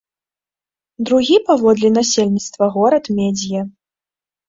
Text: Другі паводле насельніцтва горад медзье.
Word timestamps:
Другі 1.09 1.37
паводле 1.51 1.89
насельніцтва 1.99 2.73
горад 2.81 3.15
медзье. 3.23 3.61